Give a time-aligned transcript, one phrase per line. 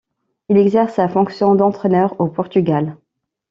[0.49, 2.97] Il exerce sa fonction d'entraîneur au Portugal.